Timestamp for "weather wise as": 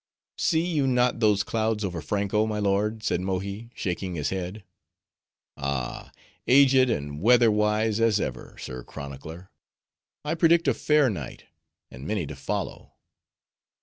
7.21-8.19